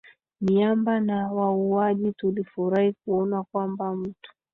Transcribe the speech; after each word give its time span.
miamba 0.41 0.99
na 0.99 1.31
wauaji 1.33 2.13
Tulifurahi 2.13 2.95
kuona 3.05 3.43
kwamba 3.43 3.95
mtu 3.95 4.31